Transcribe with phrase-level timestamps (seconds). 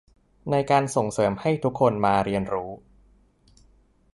[0.51, 2.71] ในการส่งเสริมให้ทุกคนมาเรียนรู้